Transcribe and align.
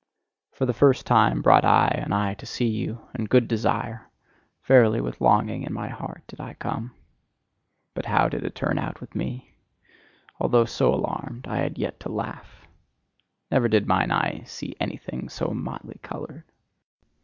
For 0.53 0.65
the 0.65 0.73
first 0.73 1.05
time 1.05 1.43
brought 1.43 1.63
I 1.63 1.89
an 1.89 2.11
eye 2.11 2.33
to 2.39 2.45
see 2.47 2.65
you, 2.65 3.07
and 3.13 3.29
good 3.29 3.47
desire: 3.47 4.09
verily, 4.63 4.99
with 4.99 5.21
longing 5.21 5.61
in 5.61 5.71
my 5.73 5.89
heart 5.89 6.23
did 6.25 6.39
I 6.41 6.55
come. 6.55 6.95
But 7.93 8.07
how 8.07 8.27
did 8.27 8.43
it 8.43 8.55
turn 8.55 8.79
out 8.79 8.99
with 8.99 9.13
me? 9.13 9.53
Although 10.39 10.65
so 10.65 10.91
alarmed 10.91 11.45
I 11.47 11.57
had 11.57 11.77
yet 11.77 11.99
to 11.99 12.09
laugh! 12.11 12.65
Never 13.51 13.67
did 13.67 13.85
mine 13.85 14.09
eye 14.11 14.41
see 14.47 14.75
anything 14.79 15.29
so 15.29 15.49
motley 15.49 15.99
coloured! 16.01 16.45